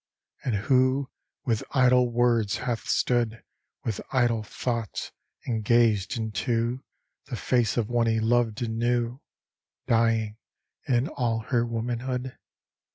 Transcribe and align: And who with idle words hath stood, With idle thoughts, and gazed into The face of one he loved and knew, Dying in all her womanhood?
And 0.43 0.55
who 0.55 1.11
with 1.45 1.63
idle 1.75 2.09
words 2.09 2.55
hath 2.57 2.89
stood, 2.89 3.43
With 3.83 4.01
idle 4.11 4.41
thoughts, 4.41 5.11
and 5.45 5.63
gazed 5.63 6.17
into 6.17 6.83
The 7.25 7.35
face 7.35 7.77
of 7.77 7.87
one 7.87 8.07
he 8.07 8.19
loved 8.19 8.63
and 8.63 8.79
knew, 8.79 9.21
Dying 9.85 10.37
in 10.87 11.07
all 11.07 11.41
her 11.49 11.63
womanhood? 11.67 12.35